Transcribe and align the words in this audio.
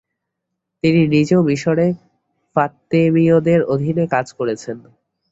তিনি 0.83 1.01
নিজেও 1.07 1.41
মিশরে 1.43 1.87
ফাতেমীয়দের 2.55 3.59
অধীনে 3.73 4.05
কাজ 4.13 4.27
করেছেন। 4.37 4.77